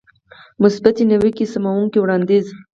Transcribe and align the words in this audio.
مثبتې 0.61 1.03
نيوکې 1.09 1.45
او 1.47 1.51
سموونکی 1.53 1.99
وړاندیز. 2.01 2.45